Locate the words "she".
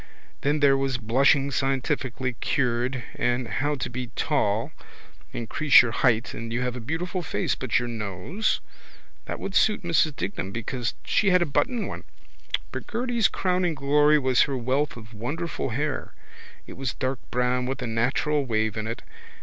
11.05-11.29